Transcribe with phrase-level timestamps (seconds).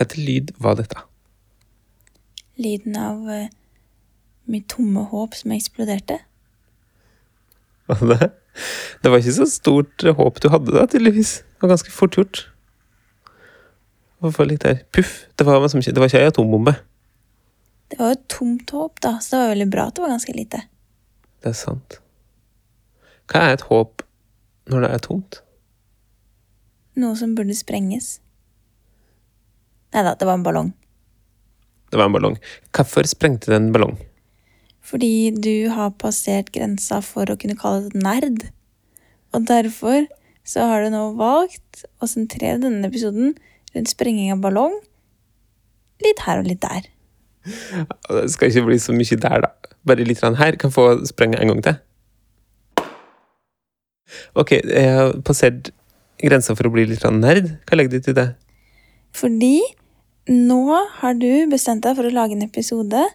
[0.00, 0.96] Heter lyd var dette?
[2.60, 3.48] Lyden av uh,
[4.50, 6.18] mitt tomme håp som eksploderte.
[7.90, 8.30] Var det det?
[9.10, 11.40] Var ikke så stort håp du hadde da, tydeligvis.
[11.56, 12.40] Det var ganske fort gjort.
[14.20, 14.82] Hvorfor litt der?
[14.92, 15.26] Puff.
[15.36, 16.74] Det var, liksom ikke- det var ikke ei atombombe.
[17.90, 20.12] Det var jo et tomt håp, da, så det var veldig bra at det var
[20.12, 20.60] ganske lite.
[21.42, 22.00] Det er sant.
[23.30, 24.02] Hva er et håp
[24.70, 25.40] når det er tomt?
[26.96, 28.20] Noe som burde sprenges.
[29.90, 30.70] Nei da, det var en ballong.
[31.90, 32.38] Det var en ballong.
[32.76, 33.96] Hvorfor sprengte det en ballong?
[34.86, 38.44] Fordi du har passert grensa for å kunne kalle det et nerd.
[39.34, 40.06] Og derfor
[40.46, 43.34] så har du nå valgt å sentrere denne episoden
[43.74, 44.78] rundt sprenging av ballong.
[46.02, 46.88] Litt her og litt der.
[47.44, 49.74] Det skal ikke bli så mye der, da.
[49.86, 50.58] Bare litt her.
[50.60, 51.78] Kan få sprenge en gang til.
[54.38, 55.70] Ok, jeg har passert
[56.20, 57.52] grensa for å bli litt nerd.
[57.66, 58.28] Hva legger du til det?
[59.16, 59.58] Fordi
[60.28, 60.62] nå
[61.00, 63.06] har du bestemt deg for å lage en episode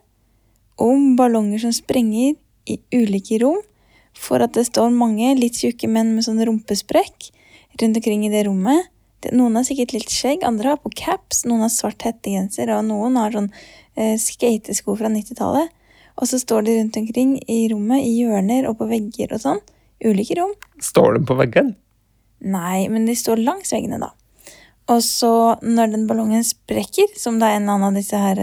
[0.81, 3.61] om ballonger som sprenger i ulike rom,
[4.15, 7.29] for at det står mange litt tjukke menn med sånn rumpesprekk
[7.81, 8.89] rundt omkring i det rommet.
[9.35, 13.17] Noen har sikkert litt skjegg, andre har på caps, noen har svart hettegenser, og noen
[13.19, 13.49] har sånn
[13.97, 15.71] eh, skatesko fra 90-tallet.
[16.15, 19.63] Og så står de rundt omkring i rommet, i hjørner og på vegger og sånn.
[20.05, 20.53] Ulike rom.
[20.83, 21.73] Står de på veggen?
[22.45, 24.13] Nei, men de står langs veggene, da.
[24.93, 28.37] Og så, når den ballongen sprekker, som det er en eller annen av disse her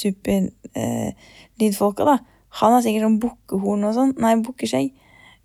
[0.00, 2.16] superlydfolka, da
[2.58, 4.90] Han har sikkert sånn bukkehorn og sånn, nei, bukkeskjegg,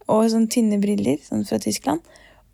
[0.10, 2.02] og sånn tynne briller, sånn fra Tyskland.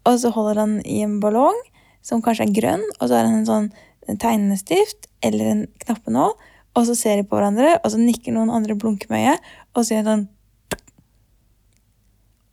[0.04, 1.56] Og så holder han i en ballong
[2.04, 3.72] som kanskje er grønn, og så har han en sånn
[4.20, 6.36] tegnestift eller en knappenål,
[6.76, 9.40] og så ser de på hverandre, og så nikker noen andre blunker med øyet,
[9.72, 10.28] og så gjør han sånn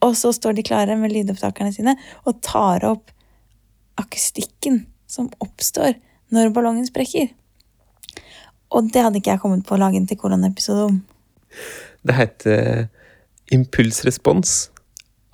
[0.05, 3.11] og så står de klare med lydopptakerne sine og tar opp
[4.01, 5.97] akustikken som oppstår
[6.35, 7.31] når ballongen sprekker.
[8.75, 10.99] Og det hadde ikke jeg kommet på å lage en til koronaepisode om.
[12.05, 13.14] Det heter eh,
[13.55, 14.69] impulsrespons.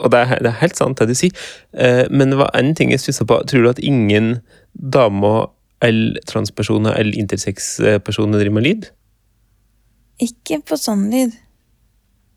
[0.03, 1.47] Og det er, det er helt sant, det du sier.
[1.75, 3.41] Eh, men det var en ting jeg stussa på.
[3.51, 4.37] Tror du at ingen
[4.75, 5.51] damer
[5.85, 8.87] eller transpersoner eller intersex-personer driver med lyd?
[10.23, 11.35] Ikke på sånn lyd.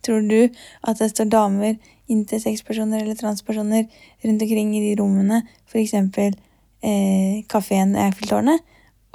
[0.08, 0.42] Tror du
[0.88, 3.88] at det står damer, intersexpersoner eller transpersoner
[4.24, 5.42] rundt omkring i de rommene,
[5.84, 6.38] eksempel
[6.80, 8.64] eh, kafeen Eiffeltårnet,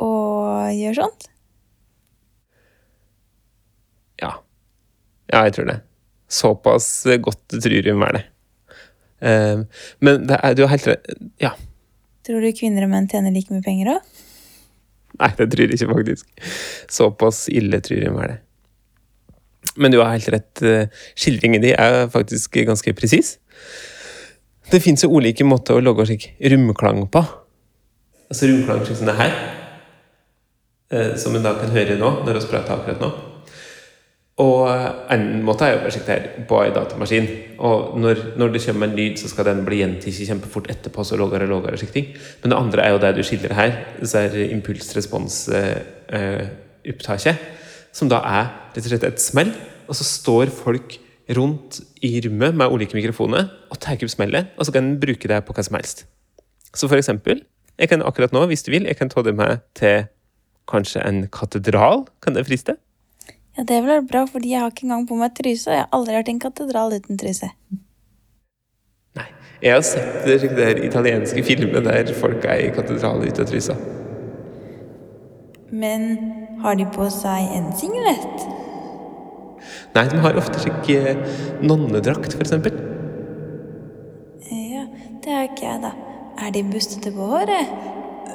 [0.05, 1.29] og gjør sånt?
[4.21, 4.35] Ja.
[5.33, 5.79] Ja, jeg tror det.
[6.33, 6.91] Såpass
[7.25, 8.25] godt må er det.
[9.23, 9.65] Eh,
[10.05, 11.55] men det er, du har helt rett Ja.
[12.27, 14.13] Tror du kvinner og menn tjener like mye penger òg?
[15.19, 16.49] Nei, det tror jeg ikke, faktisk.
[16.91, 17.81] Såpass ille
[18.15, 18.41] må er det.
[19.77, 20.63] Men du har helt rett.
[20.63, 23.39] eh, Skildringen din er faktisk ganske presis.
[24.73, 27.25] Det fins jo ulike måter å lage slik romklang på.
[28.31, 29.33] Altså romklang som det her.
[30.91, 33.11] eh, Som en da kan høre nå, når vi prater akkurat nå.
[34.43, 34.69] Og
[35.13, 37.27] en måte er jo bare på en datamaskin.
[37.59, 41.05] Og når, når det kommer en lyd, så skal den bli gjentatt kjempefort etterpå.
[41.05, 42.07] så lågere, og lavere slik ting.
[42.43, 43.73] Men det andre er jo det du skildrer her.
[44.03, 47.37] Så er impulsrespons-opptaket.
[47.93, 49.53] Som da er rett og slett et smell.
[49.89, 50.99] Og så står folk
[51.37, 54.53] rundt i rommet med ulike mikrofoner og tar opp smellet.
[54.59, 56.07] Og så kan en bruke det på hva som helst.
[56.73, 57.45] Så for eksempel,
[57.79, 60.07] jeg kan akkurat nå, hvis du vil, jeg kan ta det med til
[60.71, 62.07] kanskje en katedral.
[62.23, 62.77] Kan det friste?
[63.57, 65.85] Ja, det vil være bra, fordi jeg har ikke engang på meg truse, og jeg
[65.85, 67.49] har aldri vært i en katedral uten truse.
[69.19, 69.27] Nei.
[69.63, 73.77] Jeg har sett det der italienske filmen der folk er i katedraler uten trusa.
[75.73, 78.47] Men har de på seg en singlet?
[79.93, 81.19] Nei, de har ofte slik eh,
[81.63, 82.77] nonnedrakt, eksempel.
[84.49, 84.87] Ja,
[85.25, 85.93] det har ikke jeg, da.
[86.43, 87.75] Er de bustete på håret?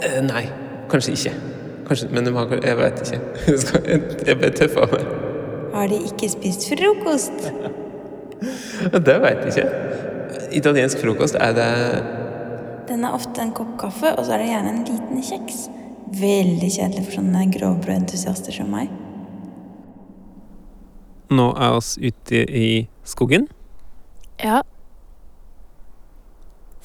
[0.06, 0.46] Eh, nei,
[0.92, 1.34] kanskje ikke.
[1.88, 3.20] Kanskje, men de har, jeg vet ikke.
[4.28, 5.10] Jeg ble tøff av meg.
[5.74, 7.48] Har de ikke spist frokost?
[9.08, 10.42] Det vet jeg ikke.
[10.60, 11.70] Italiensk frokost, er det
[12.92, 15.63] Den er ofte en kopp kaffe, og så er det gjerne en liten kjeks.
[16.15, 18.88] Veldig kjedelig for sånne grovbrødentusiaster som meg.
[21.33, 23.50] Nå er oss ute i skogen.
[24.39, 24.62] Ja,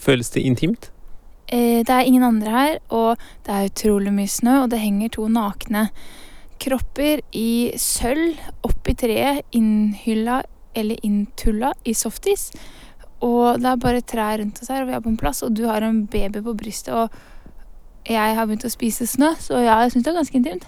[0.03, 0.89] Føles det intimt?
[1.47, 3.17] eh, det er ingen andre her, og
[3.47, 5.85] det er utrolig mye snø, og det henger to nakne
[6.59, 8.35] kropper i sølv
[8.67, 10.41] oppi treet, innhylla
[10.75, 12.51] eller inntulla i softis.
[13.23, 15.55] Og det er bare trær rundt oss her, og vi er på en plass, og
[15.55, 17.11] du har en baby på brystet, og
[18.09, 20.67] jeg har begynt å spise snø, så ja, jeg syns det er ganske intimt.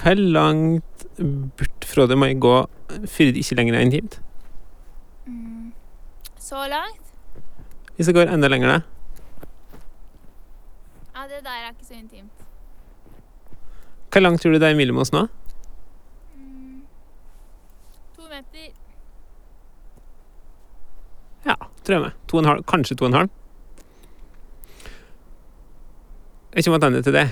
[0.00, 1.06] Hvor langt
[1.58, 2.56] bort fra det må jeg gå
[2.88, 4.20] før det ikke lenger er intimt?
[6.40, 7.12] Så langt?
[7.96, 8.80] Hvis jeg går enda lenger, da?
[11.14, 12.46] Ja, det det der er ikke så intimt.
[14.10, 15.26] Hvor langt tror du det er mellom oss nå?
[16.34, 16.80] Mm.
[18.16, 18.72] To meter.
[21.46, 21.54] Ja,
[21.84, 22.16] tror jeg med.
[22.28, 23.30] To og en halv, kanskje to og en halv.
[26.60, 27.26] Jeg må tilbake til det.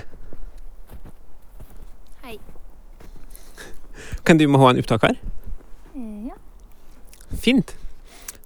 [2.23, 2.39] Hei.
[4.25, 5.13] Kan du må ha en opptaker?
[5.13, 6.29] her?
[6.29, 6.37] Ja.
[7.37, 7.75] Fint.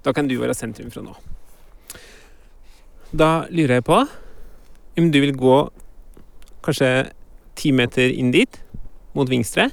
[0.04, 1.14] Da kan du være sentrum fra nå.
[3.16, 4.02] Da lurer jeg på
[4.98, 5.56] om du vil gå
[6.64, 6.90] kanskje
[7.58, 8.60] ti meter inn dit,
[9.14, 9.70] mot Vingstre.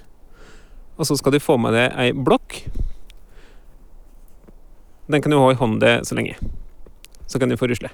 [0.98, 2.62] Og så skal du få med deg ei blokk.
[5.12, 6.38] Den kan du ha i hånda så lenge.
[7.28, 7.90] Så kan du få rusle.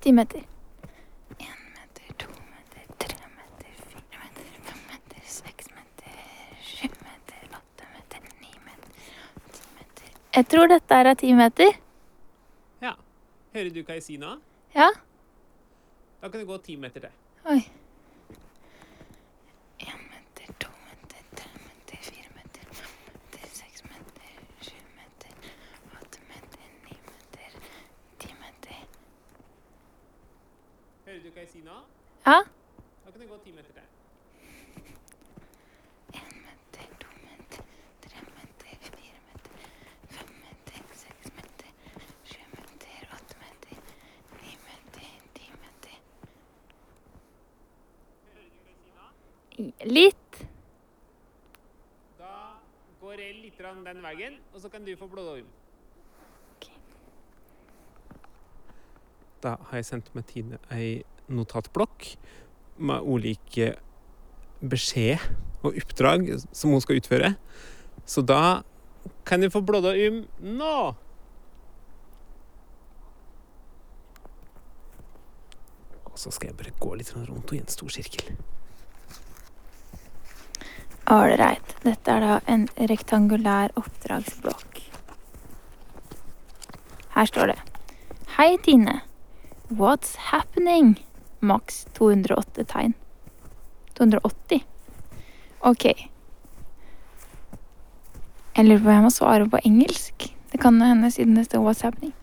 [0.00, 0.42] Ti meter.
[1.40, 6.18] Én meter, to meter, tre meter, fire meter, fem meter, seks meter,
[6.62, 9.16] sju meter, åtte meter, ni meter,
[9.54, 10.10] ti meter.
[10.34, 11.76] Jeg tror dette er ti meter.
[12.82, 12.94] Ja.
[13.54, 14.32] Hører du hva jeg sier nå?
[14.74, 14.88] Ja.
[16.22, 17.12] Da kan du gå ti meter til.
[17.52, 17.60] Oi.
[19.84, 24.32] Én meter, to meter, tre meter, fire meter, fem meter, seks meter,
[24.64, 25.32] sju meter,
[26.00, 27.50] åtte meter, ni meter,
[28.24, 28.78] ti meter.
[31.06, 31.78] Hører du hva jeg sier nå?
[32.26, 32.38] Ja.
[33.04, 33.86] Da kan du gå ti meter til.
[36.14, 37.62] Én meter, to meter,
[38.06, 39.68] tre meter, fire meter,
[40.14, 41.70] fem meter, seks meter,
[42.30, 43.76] sju meter, åtte meter,
[44.40, 45.98] ni meter, ti meter.
[49.84, 50.32] Litt.
[52.18, 52.34] Da
[53.02, 55.46] går jeg litt grann den veien, og så kan du få blodorm.
[56.56, 56.68] Ok.
[59.44, 62.10] Da har jeg sendt med Tine ei notatblokk
[62.76, 63.74] med ulike
[64.64, 65.22] beskjed
[65.64, 67.34] og oppdrag som hun skal utføre.
[68.04, 68.62] Så da
[69.28, 70.76] kan du få blodorm nå!
[76.14, 78.36] Og så skal jeg bare gå litt rundt og i en stor sirkel.
[81.14, 81.76] Ålreit.
[81.84, 84.80] Dette er da en rektangulær oppdragsblokk.
[87.14, 87.58] Her står det
[88.34, 89.00] Hei, Tine.
[89.70, 90.96] What's happening?
[91.40, 92.94] Maks 208 tegn.
[93.94, 94.64] 280?
[95.60, 95.84] OK.
[98.56, 100.28] Jeg lurer på om jeg må svare på engelsk.
[100.52, 102.14] Det kan hende siden det står What's happening.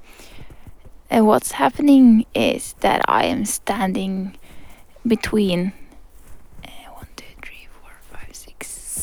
[1.12, 4.38] Uh, what's happening is that I am standing
[5.08, 5.72] between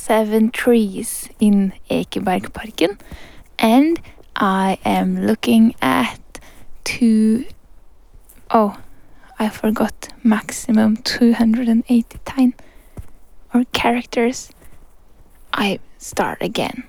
[0.08, 2.98] seven trees in Ekebergparken,
[3.58, 4.00] and
[4.34, 6.18] I am looking at
[6.82, 7.44] two
[8.50, 8.78] oh
[9.38, 12.54] I forgot maximum 280 time
[13.52, 14.50] or characters.
[15.52, 16.84] I start again.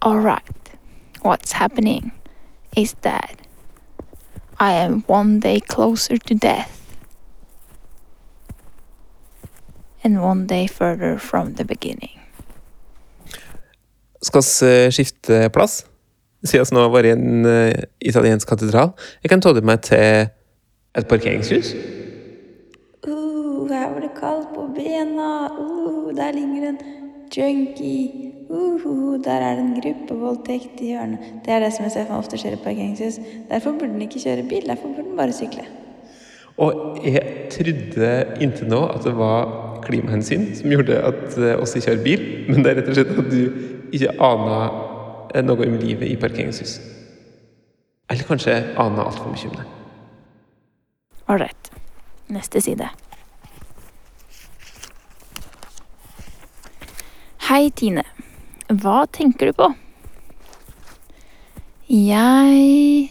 [0.00, 0.70] Alright,
[1.22, 2.12] what's happening
[2.76, 3.40] is that
[4.60, 6.77] I am one day closer to death
[10.04, 12.18] and one day further from the beginning.
[14.22, 15.86] Skal vi skifte plass?
[16.44, 18.92] Siden vi nå har vært i en uh, italiensk katedral.
[19.22, 20.28] Jeg kan ta deg med til
[20.98, 21.72] et parkeringshus.
[23.02, 25.48] Uh, her var det kaldt på bena.
[25.58, 26.78] Uh, der ligger en
[27.34, 28.32] junkie.
[28.50, 31.18] Uh, der er det en gruppevoldtekt i hjørnet.
[31.44, 33.18] Det er det som jeg ser for meg ofte skjer i parkeringshus.
[33.50, 35.66] Derfor burde den ikke kjøre bil, derfor burde den bare sykle.
[36.58, 41.94] Og jeg trodde inntil nå at det var klimahensyn som gjorde at eh, oss ikke
[41.94, 43.42] har bil, men det er rett og slett at du
[43.96, 44.60] ikke ana
[45.34, 46.78] eh, noe om livet i parkeringshus.
[48.08, 49.66] Eller kanskje aner altfor mye om det.
[51.28, 51.70] Ålreit.
[52.32, 52.88] Neste side.
[57.48, 58.04] Hei, Tine.
[58.68, 59.68] Hva tenker du på?
[61.88, 63.08] Jeg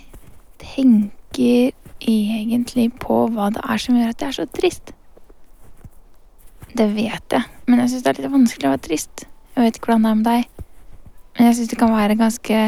[0.62, 1.72] tenker
[2.06, 4.94] egentlig på hva det er som gjør at jeg er så trist.
[6.78, 9.24] Det vet jeg, men jeg syns det er litt vanskelig å være trist.
[9.56, 10.66] Jeg vet ikke hvordan det er med deg,
[11.38, 12.60] men jeg syns det kan være ganske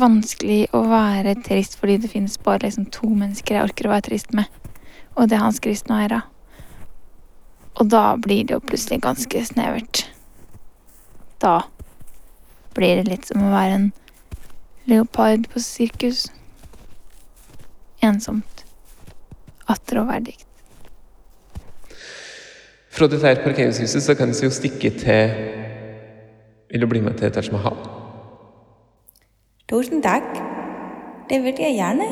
[0.00, 4.06] vanskelig å være trist fordi det finnes bare liksom to mennesker jeg orker å være
[4.08, 4.50] trist med,
[5.14, 6.20] og det er Hans Kristen og Eira.
[7.78, 10.04] Og da blir det jo plutselig ganske snevert.
[11.40, 11.62] Da
[12.74, 13.88] blir det litt som å være en
[14.90, 16.26] leopard på sirkus.
[18.02, 18.66] Ensomt.
[19.70, 20.40] Attråverdig.
[22.90, 25.30] Fra dette her parkeringshuset så kan vi jo stikke til
[26.70, 27.76] Vil du bli med til Taj Mahal?
[29.70, 30.26] Tusen takk.
[31.30, 32.06] Det vil jeg gjerne.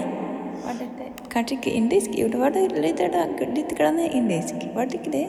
[0.65, 2.11] Var dette kanskje ikke indisk?
[2.19, 3.03] Jo, det var det litt,
[3.55, 3.71] litt
[4.15, 4.55] indisk.
[4.75, 5.27] Var det ikke det?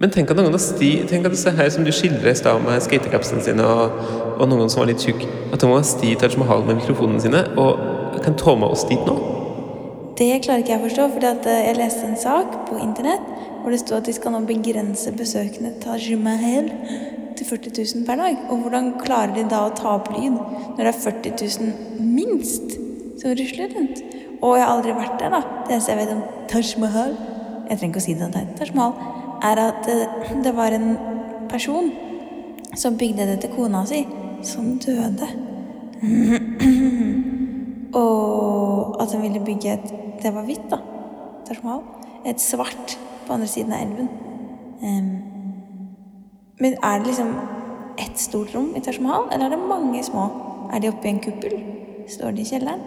[0.00, 2.60] Men tenk at noen av sti, tenk at disse her som du skildrer i stad
[2.62, 3.96] med skatekapsene sine og,
[4.38, 7.20] og noen som var litt tjukk, at de må sti i Taj Mahal med mikrofonene
[7.20, 9.37] sine og kan ta med oss dit nå.
[10.18, 13.22] Det klarer ikke jeg å forstå, at eh, jeg leste en sak på internett
[13.62, 16.70] hvor det stod at de skal nå begrense besøkende Taj Mahal
[17.38, 18.40] til 40 000 per dag.
[18.50, 22.74] Og hvordan klarer de da å ta opp lyd når det er 40 000 minst
[23.20, 24.02] som rusler rundt?
[24.38, 25.40] Og jeg har aldri vært der, da.
[25.66, 27.12] Det eneste jeg vet om Taj Mahal
[27.68, 28.94] Jeg trenger ikke å si det, det Taj Mahal.
[29.44, 30.88] Er at eh, det var en
[31.50, 31.86] person
[32.74, 34.00] som bygde det til kona si,
[34.46, 35.28] som døde.
[37.98, 40.78] Og at han ville bygge et Det var hvitt, da.
[41.46, 41.82] Taj Mahal.
[42.26, 44.08] Et svart på andre siden av elven.
[44.82, 45.10] Um,
[46.60, 47.34] men er det liksom
[47.98, 50.28] ett stort rom i Taj Mahal, eller er det mange små?
[50.72, 51.58] Er de oppe i en kuppel?
[52.08, 52.80] Står de i kjelleren?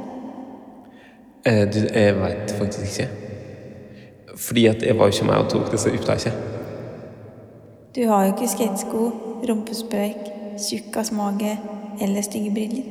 [1.45, 3.09] Eh, du, jeg veit faktisk ikke.
[4.37, 6.33] Fordi at jeg var jo ikke med og tok disse opptakene.
[7.95, 9.11] Du har jo ikke skatesko,
[9.49, 10.27] rumpespøk,
[10.69, 11.57] tjukkasmage
[12.01, 12.83] eller stygge briller.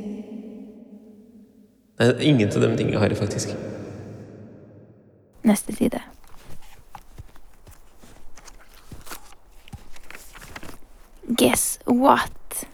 [2.00, 3.54] Nei, ingen av de tingene har jeg faktisk.
[5.42, 6.00] Neste side.
[11.36, 12.66] Guess what?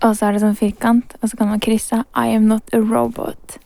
[0.00, 2.80] Og så er det sånn firkant, og så kan man krysse I am not a
[2.80, 3.58] robot.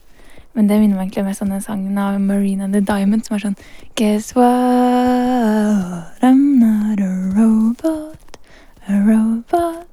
[0.54, 3.36] Men det minner meg egentlig mest om den sangen av Marine and the Diamond som
[3.36, 3.56] er sånn
[3.98, 6.22] Guess what?
[6.22, 8.38] I'm not a robot,
[8.86, 9.86] a robot.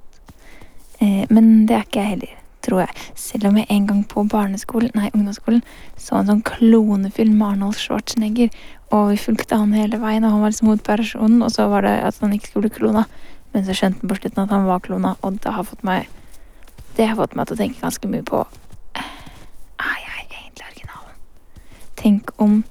[1.02, 2.96] Eh, men det er ikke jeg heller, tror jeg.
[3.20, 5.64] Selv om jeg en gang på barneskolen, nei, ungdomsskolen
[6.00, 8.52] så en sånn klonefilm med Arnold Schwarzenegger,
[8.92, 11.94] og vi fulgte han hele veien, og han var liksom hovedpersonen, og så var det
[12.04, 13.06] at han ikke skulle bli klona.
[13.54, 16.10] Men så skjønte han på slutten at han var klona, og det har fått meg
[16.96, 18.40] Det har fått meg til å tenke ganske mye på
[19.00, 21.18] Er jeg egentlig originalen?
[21.96, 22.64] Tenk om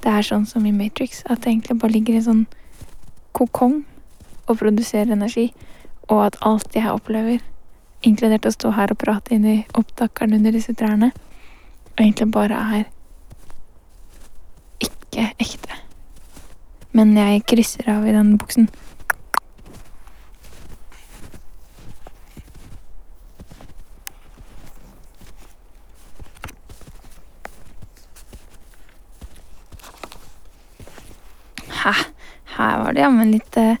[0.00, 2.44] det er sånn som i Matrix, at det egentlig bare ligger i en sånn
[3.36, 3.82] kokong
[4.46, 5.50] og produserer energi,
[6.08, 7.42] og at alt jeg opplever,
[8.06, 11.12] inkludert å stå her og prate inn i opptakeren under disse trærne,
[11.98, 12.86] egentlig bare er
[14.80, 15.80] ikke ekte.
[16.96, 18.70] Men jeg krysser av i den buksen.
[31.80, 31.92] Hæ,
[32.56, 33.78] her var det jammen litt, eh,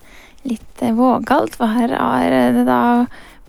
[0.48, 2.80] litt eh, vågalt, Hva her er det da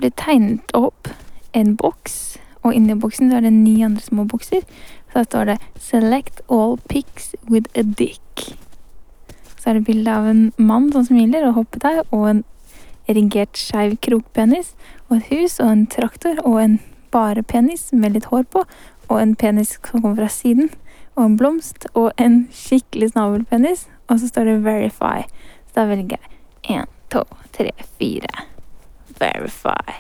[0.01, 1.09] blitt tegnet opp
[1.57, 4.65] en boks, og inni boksen så er det ni andre små bokser.
[5.13, 8.55] Så står det 'Select all pics with a dick'.
[9.57, 12.43] Så er det bilde av en mann som smiler og hopper der, og en
[13.07, 14.73] erigert skeiv krokpenis,
[15.09, 16.79] og et hus og en traktor og en
[17.11, 18.63] bare penis med litt hår på,
[19.09, 20.69] og en penis som kommer fra siden,
[21.15, 25.23] og en blomst og en skikkelig snabelpenis, og så står det 'verify'.
[25.67, 28.50] Så da velger jeg én, to, tre, fire.
[29.21, 29.93] Verify.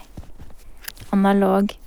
[1.13, 1.77] Analog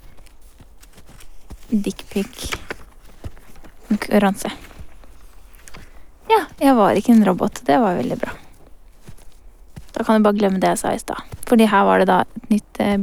[1.68, 4.50] dickpic-konkurranse.
[6.30, 7.60] Ja, jeg var ikke en robot.
[7.66, 8.30] Det var veldig bra.
[9.94, 11.20] Da kan du bare glemme det jeg sa i stad.
[11.48, 13.00] Fordi her var det da et nytt eh,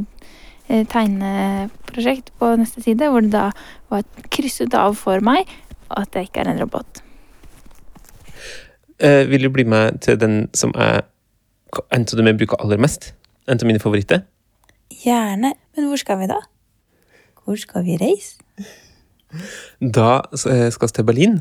[0.68, 3.46] eh, tegneprosjekt på neste side, hvor det da
[3.92, 4.02] var
[4.34, 5.48] krysset av for meg
[5.92, 7.02] at jeg ikke er en robot.
[9.02, 11.02] Eh, vil du bli med til den som er
[11.94, 13.12] endte med å bruke aller mest?
[13.48, 14.22] En av mine favoritter?
[15.02, 15.54] Gjerne.
[15.74, 16.38] Men hvor skal vi da?
[17.42, 18.38] Hvor skal vi reise?
[19.80, 21.38] Da eh, skal vi til Berlin.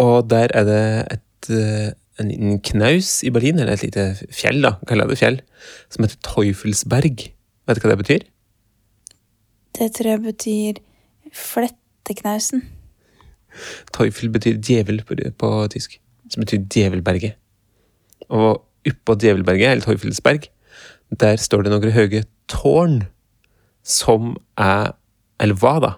[0.00, 4.74] Og der er det et, eh, en knaus i Berlin, eller et lite fjell, da,
[4.88, 5.40] kaller jeg det fjell,
[5.94, 7.28] som heter Teufelsberg.
[7.64, 8.26] Vet du hva det betyr?
[9.78, 10.82] Det tror jeg betyr
[11.34, 12.62] fletteknausen.
[13.94, 16.00] Teufel betyr djevel på, på tysk.
[16.30, 17.38] Som betyr djevelberget.
[18.28, 20.48] Og oppå djevelberget, eller Teufelsberg,
[21.20, 23.02] der står det noen høye tårn
[23.84, 24.94] som er,
[25.42, 25.92] eller hva da,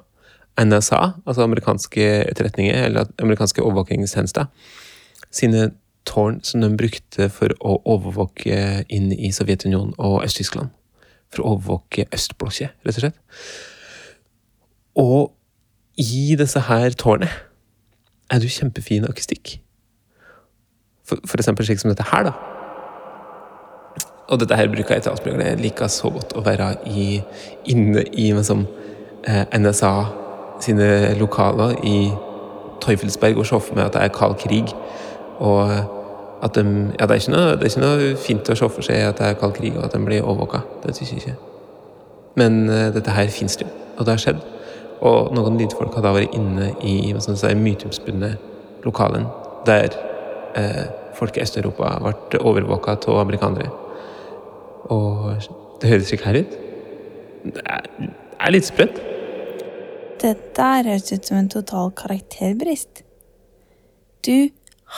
[0.56, 4.48] NSA, altså amerikanske etterretninger, eller amerikanske overvåkingstjenester,
[5.30, 5.70] sine
[6.06, 10.72] tårn som de brukte for å overvåke inn i Sovjetunionen og Øst-Tyskland.
[11.32, 13.20] For å overvåke østblokket, rett og slett.
[14.96, 15.32] Og
[16.00, 17.30] i disse her tårnene
[18.30, 19.58] er det jo kjempefin akustikk.
[21.06, 22.55] For, for eksempel slik som dette her, da.
[24.28, 25.42] Og dette her bruker avspilling.
[25.42, 27.22] Jeg liker så godt å være i,
[27.70, 28.66] inne i liksom,
[29.26, 29.92] eh, NSA
[30.60, 32.12] sine lokaler i
[32.80, 34.74] Teufelsberg og se for meg at det er kald krig.
[35.38, 35.70] Og
[36.42, 39.06] at de Ja, det er noe, det er ikke noe fint å se for seg
[39.08, 40.60] at det er kald krig, og at de blir overvåka.
[40.82, 41.36] Det syns jeg ikke.
[42.36, 44.44] Men uh, dette her fins det jo, og det har skjedd.
[45.00, 48.36] Og noen lydfolk har da vært inne i sånn, si, myteomspunne
[48.84, 49.26] lokalen
[49.66, 49.96] der
[50.56, 50.84] uh,
[51.16, 53.85] folk i Øst-Europa ble overvåka av amerikanere.
[54.92, 55.36] Og
[55.82, 56.58] det høres ikke her ut.
[57.46, 59.00] Det er, det er litt sprøtt.
[60.22, 63.02] Det der høres ut som en total karakterbrist.
[64.26, 64.48] Du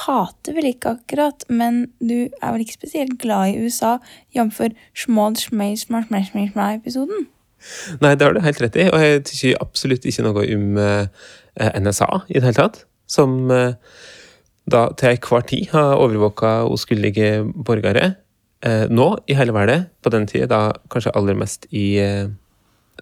[0.04, 3.96] hater vel ikke akkurat, men du er vel ikke spesielt glad i USA,
[4.36, 4.60] jf.
[4.96, 7.26] Schmod Schmei Schmai Schmai Schmai Schmai-episoden?
[8.02, 11.08] Nei, det har du helt rett i, og jeg tykker absolutt ikke noe om eh,
[11.82, 12.84] NSA i det hele tatt.
[13.08, 13.74] Som eh,
[14.70, 18.12] da til enhver tid har overvåka uskyldige borgere.
[18.66, 20.60] Eh, nå i hele verden, på den tida da
[20.90, 22.30] kanskje aller mest i eh,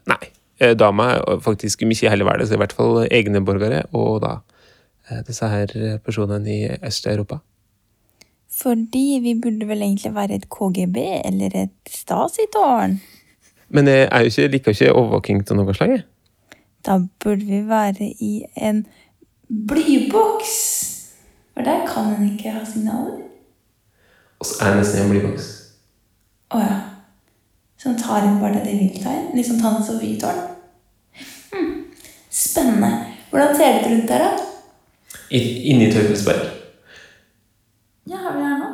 [0.07, 0.29] Nei,
[0.61, 4.21] eh, dama er faktisk mye i hele verden, så i hvert fall egne borgere, og
[4.23, 4.37] da
[5.27, 5.71] disse her
[6.03, 7.39] personene i Øst-Europa.
[8.51, 12.97] Fordi vi burde vel egentlig være et KGB eller et Stasi-tårn.
[13.69, 15.95] Men jeg er jo ikke, liker ikke overvåking av noe slag.
[16.83, 18.83] Da burde vi være i en
[19.47, 20.59] blyboks.
[21.55, 23.23] For der kan en ikke ha signaler.
[24.39, 25.49] Og så er det nesten i en blyboks.
[26.55, 26.77] Å ja.
[27.81, 29.33] Som tar inn bare det de vil ta inn?
[29.37, 30.43] Litt sånn så Sofie-tårn?
[31.53, 31.73] Hm.
[32.31, 32.91] Spennende.
[33.31, 34.47] Hvordan ser det ut rundt der, da?
[35.37, 36.47] Inni Tøyfelsberg.
[38.07, 38.71] Ja, har vi her nå?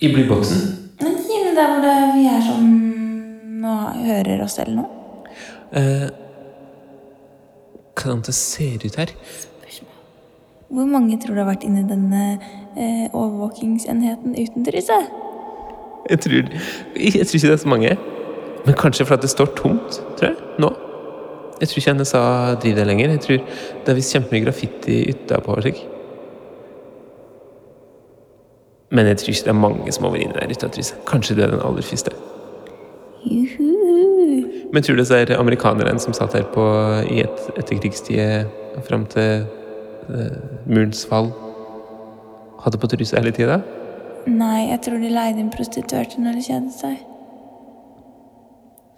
[0.00, 0.64] I blyboksen.
[1.02, 2.68] Men inni der hvor det, vi er sånn
[3.66, 4.84] og hører oss selv nå.
[5.72, 6.08] Eh,
[7.96, 9.14] hvordan det ser ut her?
[10.72, 12.22] Hvor mange tror du har vært inni denne
[12.80, 14.96] eh, overvåkingsenheten uten Trysse?
[16.08, 16.48] Jeg tror,
[16.96, 17.96] jeg tror ikke det er så mange.
[18.64, 20.72] Men kanskje fordi det står tomt, tror jeg, nå.
[21.60, 22.24] Jeg tror ikke NSA
[22.62, 23.10] driver det lenger.
[23.10, 23.36] Jeg tror
[23.84, 25.60] det er visst kjempemye graffiti utapå.
[28.90, 31.00] Men jeg tror ikke det er mange som har vært inne der uten.
[31.06, 32.16] Kanskje du er den aller første.
[34.72, 36.64] Men tror du det er amerikanerne som satt her på,
[37.12, 38.48] i et etterkrigstid
[38.88, 39.44] fram til
[40.66, 41.30] murens fall,
[42.64, 43.60] hadde på trysse hele tida?
[44.26, 47.00] Nei, jeg tror de leide inn prostituerte når de kjedet seg.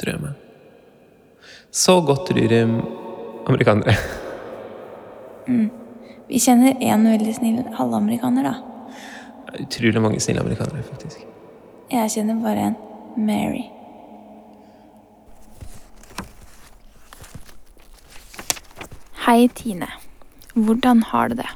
[0.01, 0.35] Tror jeg meg.
[1.75, 2.61] Så godt tror de
[3.49, 3.97] amerikanere.
[6.29, 8.55] Vi kjenner en veldig snill halvamerikaner, da.
[9.61, 11.25] Utrolig mange snille amerikanere, faktisk.
[11.93, 12.77] Jeg kjenner bare en.
[13.17, 13.67] Mary.
[19.25, 19.88] Hei, Tine.
[20.55, 21.51] Hvordan har du det?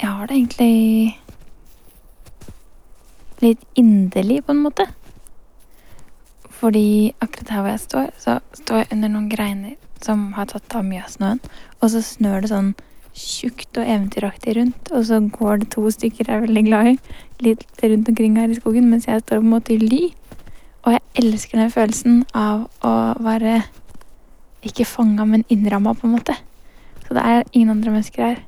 [0.00, 1.18] Jeg har det egentlig
[3.42, 4.86] litt inderlig, på en måte.
[6.56, 10.76] Fordi akkurat her hvor jeg står, så står jeg under noen greiner som har tatt
[10.76, 11.40] av mye av snøen.
[11.80, 12.74] Og så snør det sånn
[13.16, 16.94] tjukt og eventyraktig rundt, og så går det to stykker jeg er veldig glad i,
[17.48, 20.02] litt rundt omkring her i skogen, mens jeg står på en måte i ly.
[20.84, 23.62] Og jeg elsker den følelsen av å være
[24.62, 26.36] ikke fanga, men innramma, på en måte.
[27.06, 28.44] Så det er ingen andre mennesker her.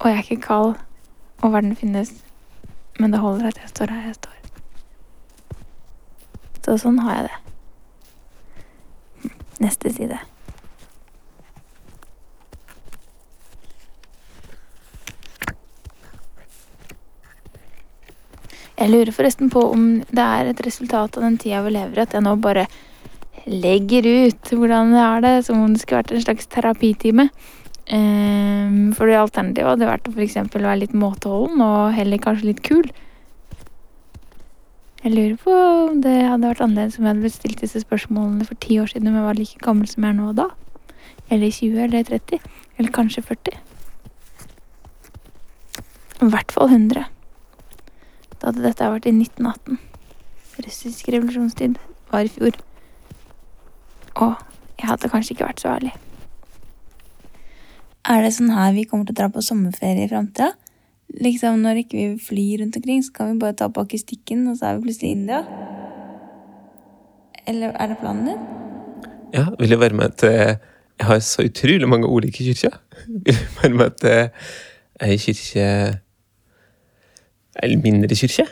[0.00, 0.74] Og jeg er ikke kald,
[1.42, 2.12] og verden finnes.
[2.98, 4.30] Men det holder at jeg står her jeg står.
[6.64, 7.38] Så sånn har jeg det.
[9.60, 10.18] Neste side.
[18.74, 22.02] Jeg lurer forresten på om det er et resultat av den tida vi lever i,
[22.02, 22.66] at jeg nå bare
[23.46, 27.28] legger ut hvordan jeg har det, som om det skulle vært en slags terapitime.
[27.84, 30.38] Um, for det alternativet hadde vært å f.eks.
[30.54, 32.86] være litt måteholden og heller kanskje litt kul.
[35.04, 38.46] Jeg lurer på om det hadde vært annerledes om jeg hadde blitt stilt disse spørsmålene
[38.48, 40.48] for ti år siden om jeg var like gammel som jeg er nå da.
[41.28, 42.40] Eller 20 eller 30.
[42.78, 43.60] Eller kanskje 40.
[46.24, 47.04] I hvert fall 100.
[48.40, 49.82] Da hadde dette vært i 1918.
[50.64, 51.76] Russisk revolusjonstid
[52.08, 52.56] var i fjor.
[54.14, 54.34] Og
[54.78, 55.94] jeg hadde kanskje ikke vært så ærlig.
[58.04, 60.50] Er det sånn her vi kommer til å dra på sommerferie i framtida?
[61.24, 64.58] Liksom når ikke vi flyr rundt omkring, så kan vi bare ta på akustikken, og
[64.58, 65.40] så er vi plutselig i India?
[67.48, 68.44] Eller er det planen din?
[69.34, 70.30] Ja, vil jeg være med til
[70.98, 72.76] Jeg har så utrolig mange ulike kirker.
[73.08, 74.28] Vil jeg være med til
[75.02, 75.64] ei kirke
[77.62, 78.46] Eller mindre kirke?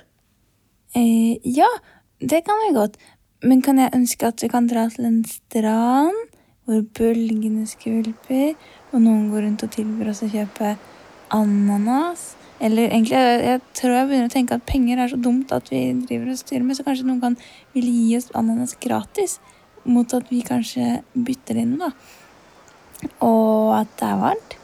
[0.97, 1.69] Eh, ja,
[2.21, 2.97] det kan vi godt.
[3.43, 6.19] Men kan jeg ønske at vi kan dra til en strand
[6.63, 8.53] hvor bølgene skvulper,
[8.95, 10.77] og noen går rundt og tilbyr oss å kjøpe
[11.35, 12.37] ananas?
[12.63, 15.73] Eller egentlig, jeg, jeg tror jeg begynner å tenke at penger er så dumt at
[15.73, 17.39] vi driver og styrer med, så kanskje noen kan
[17.75, 19.41] ville gi oss ananas gratis,
[19.83, 21.91] mot at vi kanskje bytter inn da.
[23.27, 24.57] Og at det er varmt.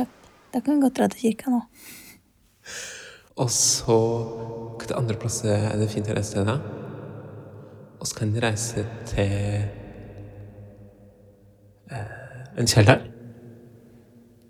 [0.00, 0.18] Takk.
[0.56, 1.62] Da kan vi godt dra til kirka nå.
[3.42, 3.98] Og så
[4.78, 6.56] Hvilke andre plasser er det fint å reise til, da?
[8.02, 9.34] Og så kan vi reise til
[11.92, 12.08] eh,
[12.58, 13.04] en kjeller.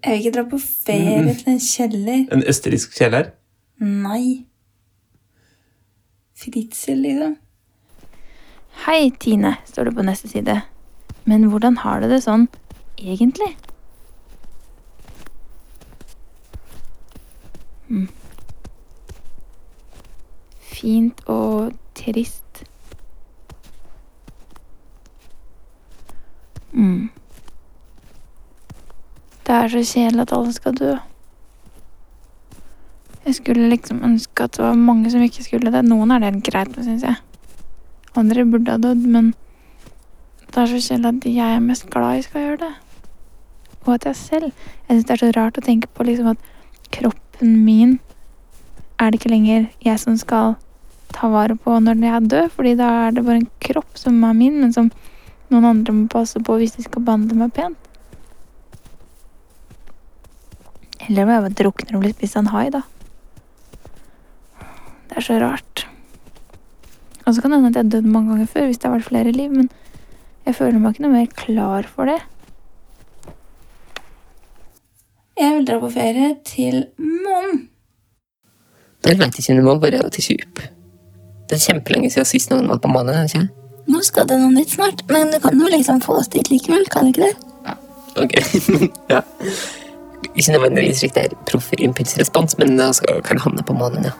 [0.02, 2.22] Jeg vil ikke dra på ferie til en kjeller.
[2.32, 3.28] En østerriksk kjeller.
[3.82, 4.46] Nei.
[6.38, 7.36] fritzel, liksom.
[8.86, 10.56] Hei, Tine, står det på neste side.
[11.28, 12.48] Men hvordan har du det sånn
[12.96, 13.52] egentlig?
[17.92, 18.08] Mm.
[20.82, 22.64] Fint og trist.
[26.72, 27.10] Mm.
[29.46, 30.96] Det er så kjedelig at alle skal dø.
[33.24, 35.84] Jeg skulle liksom ønske at det var mange som ikke skulle det.
[35.86, 37.14] Noen er det greit med, syns jeg.
[38.18, 39.34] Andre burde ha dødd, men
[40.48, 42.72] det er så kjedelig at jeg er mest glad i, skal gjøre det.
[43.84, 44.52] Og at jeg selv
[44.88, 46.50] Jeg syns det er så rart å tenke på liksom at
[46.90, 48.00] kroppen min
[48.98, 50.54] er det ikke lenger jeg som skal
[51.14, 54.18] ta vare på når jeg er død, fordi da er det bare en kropp som
[54.26, 54.90] er min, men som
[55.52, 57.78] noen andre må passe på hvis de skal behandle meg pent.
[61.08, 62.82] Eller må jeg bare drukne og bli spist av en hai, da.
[65.10, 65.86] Det er så rart.
[67.26, 68.96] Og så kan det hende at jeg har dødd mange ganger før, hvis det har
[68.96, 69.68] vært flere liv, men
[70.46, 72.20] jeg føler meg ikke noe mer klar for det.
[75.38, 77.68] Jeg vil dra på ferie til månen.
[79.02, 80.62] Jeg vet ikke om det bare til kjup.
[81.52, 83.26] Det er kjempelenge siden sist noen var på månen.
[83.28, 83.42] ikke?
[83.92, 86.86] Nå skal det noe nytt snart, men du kan jo liksom få oss dit likevel,
[86.88, 87.34] kan du ikke det?
[88.16, 88.32] Ok,
[89.12, 89.20] ja.
[90.32, 94.14] Ikke nødvendigvis riktig er proff impulsrespons, men da skal kan havne på månen, ja.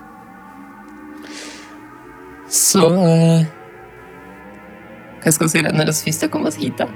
[2.53, 3.47] Så eh,
[5.23, 6.91] Hva skal vi si når vi først har kommet oss hit, da?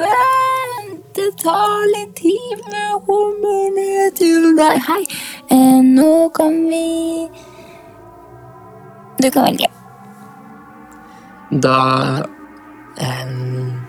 [0.00, 4.82] Vent, det tar litt tid med å komme ned til deg.
[4.90, 5.04] Hei,
[5.54, 6.82] eh, nå kan vi
[9.20, 9.68] Du kan velge.
[11.50, 11.76] Da
[13.00, 13.80] um,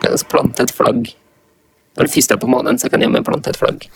[0.00, 1.10] Kan vi plante et flagg?
[1.96, 3.86] Når det første er på månen, så kan jeg med plante et flagg.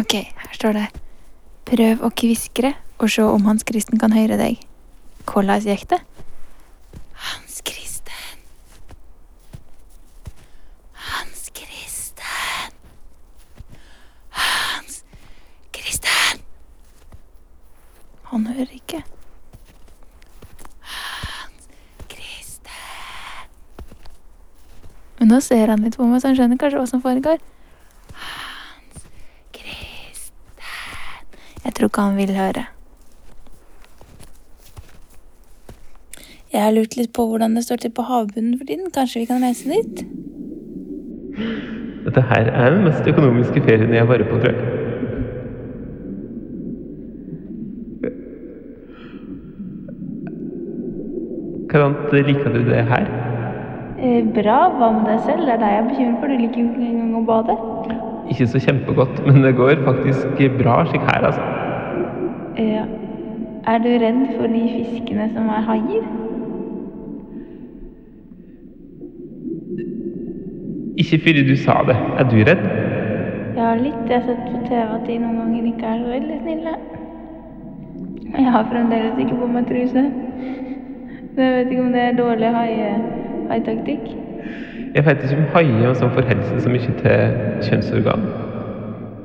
[0.00, 0.86] Ok, her står det
[1.68, 4.60] Prøv å kviskre og se om Hans Kristen kan høre deg.
[5.28, 5.98] Hvordan gikk det?
[7.14, 8.42] Hans Kristen.
[10.92, 12.74] Hans Kristen.
[14.30, 15.04] Hans
[15.72, 16.42] Kristen.
[18.30, 19.02] Han hører ikke.
[20.80, 21.68] Hans
[22.08, 22.82] Kristen.
[25.18, 27.40] Men nå ser han litt på meg, så han skjønner kanskje hva som foregår.
[28.12, 29.08] Hans
[29.56, 30.30] Kristen.
[31.64, 32.66] Jeg tror ikke han vil høre.
[36.52, 38.92] Jeg har lurt litt på hvordan det står til på havbunnen for tiden.
[38.92, 40.04] Kanskje vi kan reise dit?
[42.04, 44.78] Dette her er den mest økonomiske ferien jeg har vært på, tror jeg.
[51.72, 53.31] Hvordan liker du det her?
[54.02, 54.58] Eh, bra.
[54.78, 55.44] Hva med deg selv?
[55.46, 56.32] Det er deg jeg er bekymret for.
[56.32, 57.54] Du liker jo ikke engang å bade.
[58.32, 61.44] Ikke så kjempegodt, men det går faktisk bra slik her, altså.
[62.58, 62.82] Ja.
[63.70, 66.08] Er du redd for de fiskene som er haier?
[70.98, 71.96] Ikke fordi du sa det.
[72.18, 72.66] Er du redd?
[73.56, 74.02] Ja, litt.
[74.08, 76.74] Jeg har sett på TV at de noen ganger ikke er så veldig snille.
[78.32, 80.04] Og Jeg har fremdeles ikke på meg truse.
[81.34, 83.21] Så jeg vet ikke om det er dårlig haie-
[83.52, 84.08] haitaktikk.
[84.94, 87.36] Jeg vet ikke om haier som forholder seg så mye til
[87.68, 88.26] kjønnsorgan.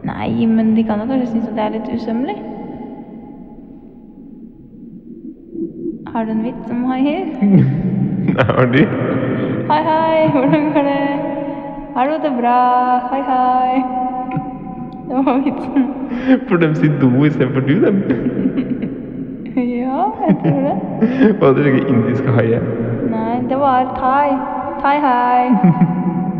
[0.08, 2.38] Nei, men de kan jo kanskje synes at det er litt usømmelig.
[6.14, 7.26] Har du en vits om haier?
[8.38, 8.80] Nei, Har du?
[9.68, 11.02] Hei, hei, hvordan går det?
[11.96, 12.58] Har du det bra?
[13.12, 13.84] Hei, hei.
[15.10, 15.88] Det var vitsen.
[16.48, 18.04] For de sier do istedenfor du, dem.
[19.98, 21.40] Ja, jeg tror det.
[21.42, 22.66] Var det ikke indiske haier?
[23.10, 24.30] Nei, det var thai.
[24.84, 25.48] Thai, hei.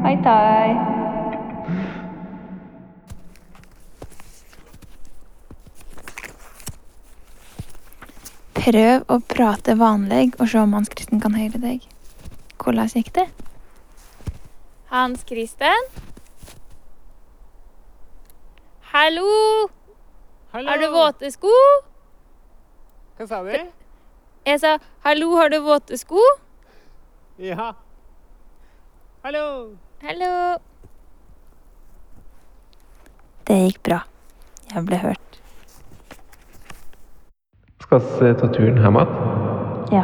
[0.04, 0.76] Hei, thai.
[8.62, 11.90] Prøv å prate vanlig og se om Hans Kristen kan høre deg.
[12.62, 13.26] Hvordan gikk det?
[14.94, 15.90] Hans Kristen?
[18.94, 19.30] Hallo?
[20.54, 20.70] Hallo.
[20.70, 21.54] Er du våte sko?
[23.18, 23.50] Hva sa du?
[24.46, 26.22] Jeg sa hallo, har du våte sko?
[27.42, 27.72] Ja.
[29.24, 29.46] Hallo.
[30.06, 30.34] Hallo.
[33.50, 33.98] Det gikk bra.
[34.70, 35.40] Jeg ble hørt.
[37.82, 39.16] Skal vi ta turen hjem igjen?
[39.96, 40.04] Ja.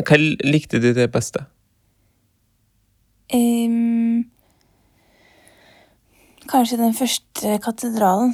[0.00, 1.42] Hva likte du det beste?
[3.36, 4.24] Um,
[6.48, 8.32] kanskje den første katedralen.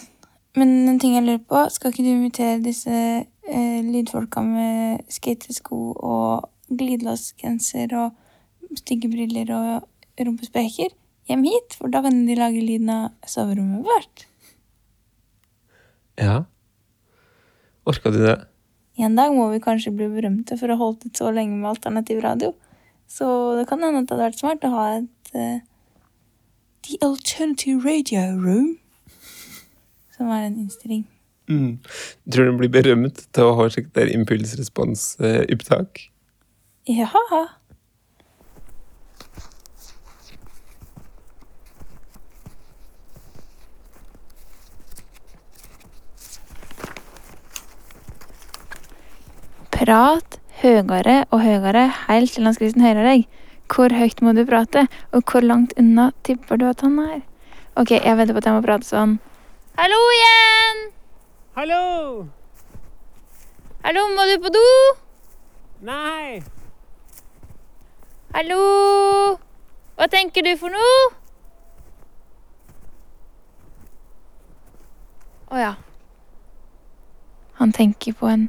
[0.56, 5.80] Men en ting jeg lurer på, skal ikke du invitere disse eh, lydfolka med skatesko
[5.94, 10.94] og glidelåsgenser og stygge briller og rumpespreker
[11.28, 14.24] hjem hit, for da kan de lage lyden av soverommet vårt.
[16.18, 16.44] Ja.
[17.88, 18.38] Orka du det?
[18.98, 21.70] En dag må vi kanskje bli berømte for å ha holdt ut så lenge med
[21.70, 22.50] alternativ radio.
[23.08, 25.60] Så det kan hende at det hadde vært smart å ha et uh,
[26.88, 28.76] The Alternative Radio Room.
[30.18, 31.06] Som er en innstilling.
[31.48, 31.78] Mm.
[32.28, 36.02] Tror du hun blir berømt til å ha slikt der impulsresponsopptak?
[36.90, 37.06] Ja.
[49.78, 53.28] Prat høyere og høyere helt til Hans Christian hører deg.
[53.68, 57.20] Hvor høyt må du prate, og hvor langt unna tipper du at han er?
[57.78, 59.18] Ok, jeg venter på at jeg må prate sånn.
[59.78, 60.78] Hallo igjen!
[61.54, 61.82] Hallo!
[63.84, 64.62] Hallo, må du på do?
[65.86, 66.40] Nei!
[68.34, 68.58] Hallo?
[69.94, 70.98] Hva tenker du for noe?
[75.46, 75.70] Å ja.
[77.62, 78.48] Han tenker på en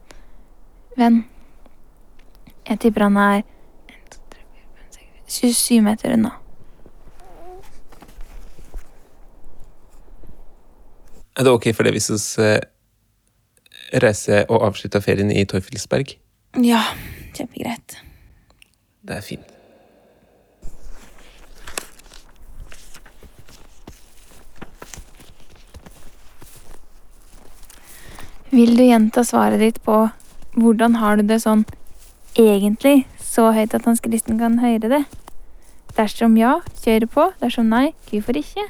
[0.98, 1.28] venn.
[2.66, 4.94] Jeg tipper han er 1, 2, 3, 4, 5,
[5.30, 6.40] 6, 27 meter unna.
[11.40, 16.18] Er det ok for det hvis vi eh, reiser og avslutter ferien i Torfilsberg?
[16.60, 16.82] Ja,
[17.32, 17.96] kjempegreit.
[19.08, 19.46] Det er fint.
[28.52, 30.10] Vil du gjenta svaret ditt på
[30.60, 31.64] hvordan har du det sånn
[32.36, 35.02] egentlig, så høyt at Hans Kristen kan høre det?
[35.96, 37.30] Dersom ja, kjøre på.
[37.40, 38.68] Dersom nei, hvorfor ikke?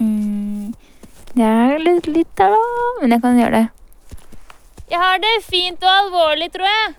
[0.00, 0.74] Mm,
[1.34, 3.66] det er litt litt der, da, men jeg kan gjøre det.
[4.90, 6.94] Jeg har det fint og alvorlig, tror jeg.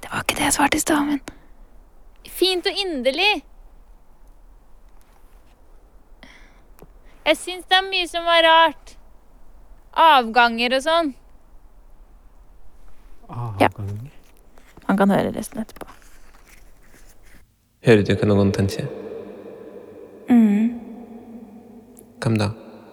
[0.00, 1.20] Det var ikke det jeg svarte i stad, men
[2.40, 3.42] Fint og inderlig.
[7.26, 8.94] Jeg syns det er mye som var rart.
[9.92, 11.10] Avganger og sånn.
[13.60, 13.68] Ja.
[14.88, 15.90] Man kan høre resten etterpå.
[17.84, 18.88] Hører du ikke noen tenker?
[20.30, 20.80] Mm.
[22.22, 22.50] Hvem da?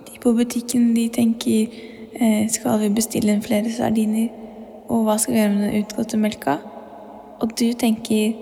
[0.08, 1.68] De på butikken de tenker
[2.20, 4.30] eh, skal vi bestille inn flere sardiner,
[4.88, 6.58] og hva skal vi gjøre med den utgåtte melka?
[7.42, 8.34] Og du tenker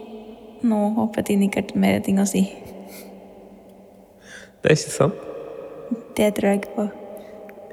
[0.66, 2.46] nå håper jeg Tine ikke har mer ting å si.
[4.64, 5.26] Det er ikke sant.
[6.18, 6.88] Det tror jeg ikke på.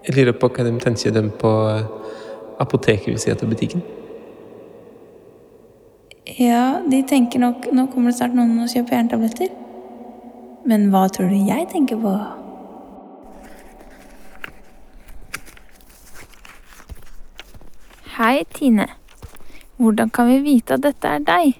[0.02, 1.86] Jeg lurer på hva de tenker dem på eh,
[2.60, 3.84] apoteket ved siden av butikken.
[6.38, 9.61] Ja, de tenker nok nå kommer det snart noen og kjøper jerntabletter.
[10.64, 12.12] Men hva tror du jeg tenker på?
[18.16, 18.86] Hei, Tine.
[19.76, 21.56] Hvordan kan vi vite at dette er deg?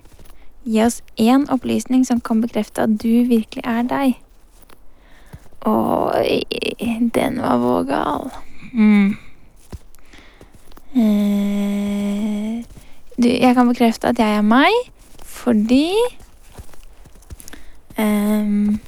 [0.63, 4.15] Gi oss én opplysning som kan bekrefte at du virkelig er deg.
[5.67, 6.43] Oi,
[7.15, 8.31] den var vågal.
[8.73, 9.17] Mm.
[10.95, 12.63] Eh,
[13.19, 14.75] du, jeg kan bekrefte at jeg er meg
[15.27, 15.97] fordi
[17.97, 18.79] ehm,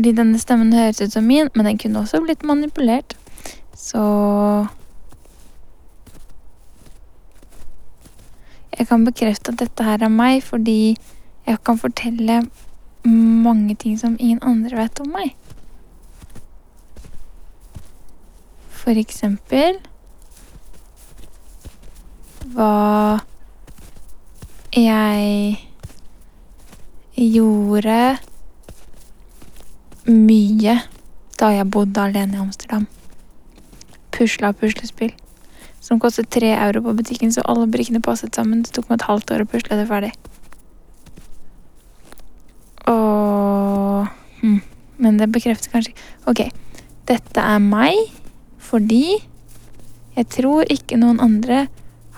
[0.00, 3.12] Fordi denne stemmen høres ut som min, men den kunne også blitt manipulert.
[3.76, 4.00] Så
[8.78, 10.96] Jeg kan bekrefte at dette her er meg fordi
[11.44, 12.38] jeg kan fortelle
[13.04, 15.34] mange ting som ingen andre vet om meg.
[18.72, 19.82] For eksempel
[22.56, 23.20] hva
[24.72, 25.60] jeg
[27.20, 28.00] gjorde
[30.08, 30.78] mye
[31.40, 32.86] da jeg bodde alene i Amsterdam.
[34.14, 35.12] Pusla puslespill.
[35.80, 38.62] Som kostet tre euro på butikken, så alle brikkene passet sammen.
[38.62, 40.12] Det tok meg et halvt år å pusle det ferdig.
[42.90, 44.06] Og
[44.40, 44.60] hm,
[45.00, 45.92] Men det bekrefter kanskje
[46.28, 46.48] Ok,
[47.08, 47.96] dette er meg
[48.60, 49.18] fordi
[50.16, 51.64] jeg tror ikke noen andre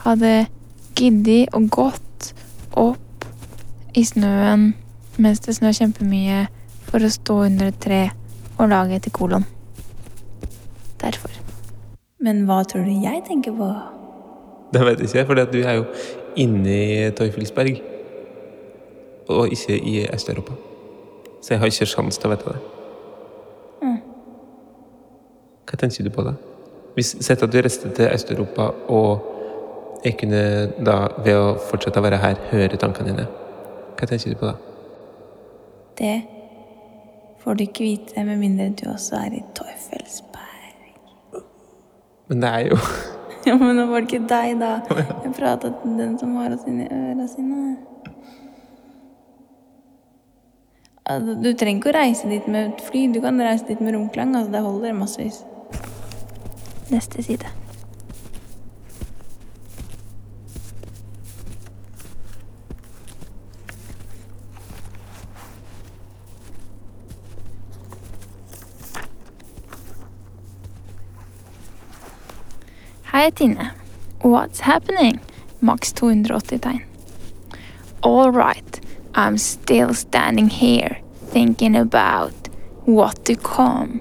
[0.02, 0.46] hadde
[0.98, 2.32] giddet å gått
[2.76, 3.26] opp
[3.96, 4.72] i snøen
[5.22, 6.46] mens det snør kjempemye,
[6.92, 8.02] for å stå under et tre
[8.58, 9.46] og lage etter kolon.
[11.00, 11.32] Derfor.
[12.22, 13.70] Men hva tror du jeg tenker på?
[14.72, 15.86] Det vet jeg ikke, for du er jo
[16.38, 17.80] inne i Teufelsberg.
[19.32, 20.54] Og ikke i Øst-Europa.
[21.42, 22.60] Så jeg har ikke sjans til å vite det.
[25.72, 26.34] Hva tenker du på da?
[26.92, 30.42] Hvis Sett at du reiste til Øst-Europa, og jeg kunne
[30.84, 33.26] da, ved å fortsette å være her, høre tankene dine.
[33.96, 34.54] Hva tenker du på da?
[35.96, 36.41] Det
[37.42, 41.42] får du ikke vite med mindre du også er i Teufelsberg.
[42.30, 42.78] Men det er jo
[43.46, 44.76] Ja, men nå var det ikke deg, da.
[45.24, 47.72] Jeg prata til den som har oss inni øra sine.
[51.02, 54.36] Altså, du trenger ikke å reise dit med fly, du kan reise dit med romklang.
[54.38, 55.42] Altså, det holder massevis.
[56.92, 57.50] Neste side.
[73.22, 73.70] Hei, Tine.
[74.22, 75.20] What's happening?
[75.60, 76.82] Maks 280 tegn.
[78.02, 78.80] All right,
[79.14, 82.34] I'm still standing here thinking about
[82.84, 84.00] what to come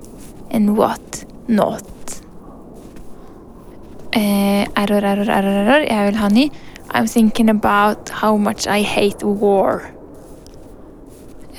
[0.50, 1.86] and what not.
[4.14, 5.86] Eh, error, error, error, error.
[5.86, 6.50] Jeg vil ha ny.
[6.90, 9.94] I'm thinking about how much I hate war.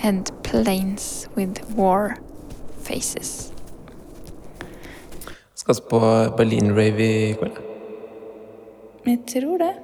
[0.03, 2.17] And planes with war
[2.83, 3.52] faces.
[5.63, 5.99] Skal vi på
[6.37, 7.59] Berlin-rave i kveld.
[9.07, 9.75] Jeg tror det.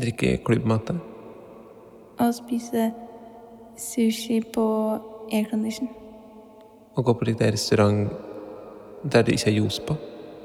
[0.00, 0.90] Drikke klubbmat.
[2.18, 2.92] Og spise
[3.76, 4.64] sushi på
[5.32, 5.88] aircondition.
[6.96, 8.08] Og gå på litt restaurant
[9.12, 9.96] der det ikke er ljos på.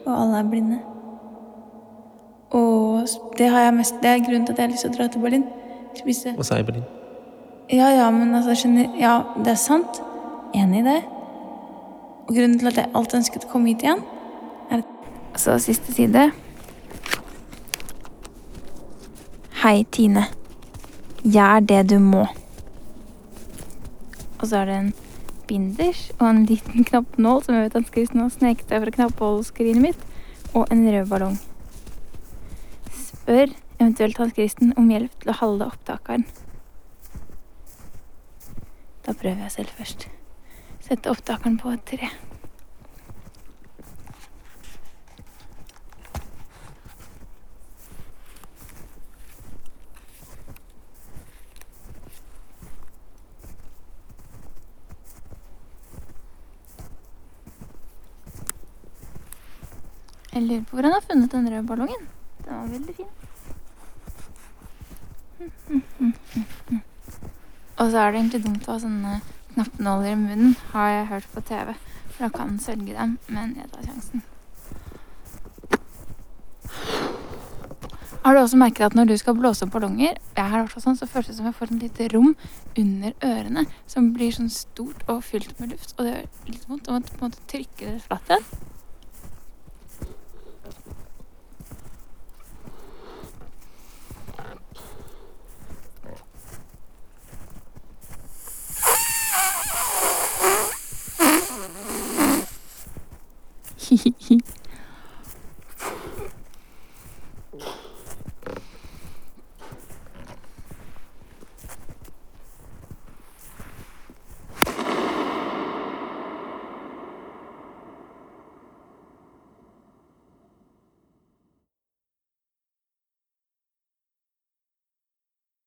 [0.06, 0.80] Og alle er blinde.
[2.52, 4.98] Og det, har jeg mest, det er grunnen til at jeg har lyst til å
[4.98, 5.46] dra til Berlin.
[5.96, 6.84] Spise Og så er i Berlin.
[7.72, 10.04] Ja, ja, men altså, skjønner Ja, det er sant.
[10.54, 11.00] Enig i det.
[12.30, 14.06] Og grunnen til at jeg alltid ønsket å komme hit igjen,
[15.40, 16.32] Så siste side.
[19.62, 20.26] Hei, Tine.
[21.24, 22.26] Gjør det du må.
[24.40, 24.92] Og så er det en
[25.48, 29.86] binders og en liten knappenål som jeg vet Hans Christian har sneket seg fra knappenålskrinet
[29.88, 30.06] mitt,
[30.54, 31.40] og en rød ballong.
[33.00, 36.30] Spør eventuelt Hans Kristen om hjelp til å holde opptakeren.
[39.06, 40.10] Da prøver jeg selv først.
[40.90, 42.08] Sette opptakeren på et tre.
[60.34, 62.04] Jeg lurer på hvor han har funnet den røde ballongen.
[62.48, 63.12] Den var veldig fin.
[67.78, 69.20] Og så er det egentlig dumt å ha sånne
[69.60, 71.74] knappenåler i munnen, har jeg hørt på TV.
[72.10, 74.24] For da kan svelge dem, men jeg tar sjansen.
[78.24, 81.08] Har du også merket at når du skal blåse opp ballonger, jeg har sånn, så
[81.08, 82.34] føles det som jeg får et lite rom
[82.78, 86.90] under ørene som blir sånn stort og fylt med luft, og det gjør litt vondt.
[86.90, 88.46] Og man på en måte trykker det flatt igjen.